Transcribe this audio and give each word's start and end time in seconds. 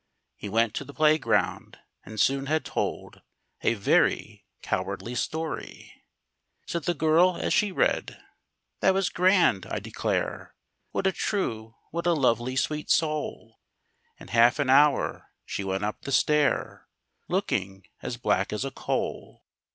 He 0.35 0.49
went 0.49 0.73
to 0.73 0.83
the 0.83 0.95
playground, 0.95 1.77
and 2.03 2.19
soon 2.19 2.47
had 2.47 2.65
told 2.65 3.21
A 3.61 3.75
very 3.75 4.47
cowardly 4.63 5.13
story! 5.13 5.93
Said 6.65 6.85
the 6.85 6.95
girl 6.95 7.37
as 7.37 7.53
she 7.53 7.71
read, 7.71 8.19
"That 8.79 8.95
was 8.95 9.09
grand, 9.09 9.67
I 9.67 9.77
declare! 9.77 10.55
What 10.89 11.05
a 11.05 11.11
true, 11.11 11.75
what 11.91 12.07
a 12.07 12.13
lovely, 12.13 12.55
sweet 12.55 12.89
soul!" 12.89 13.59
In 14.19 14.29
half 14.29 14.57
an 14.57 14.71
hour 14.71 15.29
she 15.45 15.63
went 15.63 15.83
up 15.85 16.01
the 16.01 16.11
stair, 16.11 16.87
Looking 17.27 17.85
as 18.01 18.17
black 18.17 18.51
as 18.51 18.65
a 18.65 18.71
coal! 18.71 19.45